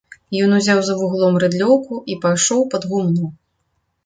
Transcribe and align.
Ён 0.43 0.53
узяў 0.59 0.79
за 0.87 0.95
вуглом 1.01 1.37
рыдлёўку 1.43 2.01
і 2.15 2.17
пайшоў 2.25 2.65
пад 2.73 2.89
гумно. 2.93 3.31